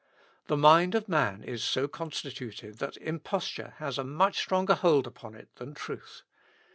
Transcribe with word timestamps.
The 0.47 0.57
mind 0.57 0.95
of 0.95 1.07
man 1.07 1.43
is 1.43 1.63
so 1.63 1.87
constituted 1.87 2.79
that 2.79 2.97
imposture 2.97 3.75
has 3.77 3.99
a 3.99 4.03
much 4.03 4.39
stronger 4.39 4.73
hold 4.73 5.05
upon 5.05 5.35
it 5.35 5.53
than 5.57 5.75
truth. 5.75 6.23